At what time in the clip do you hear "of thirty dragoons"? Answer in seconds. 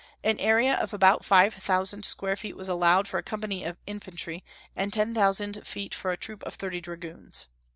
6.41-7.49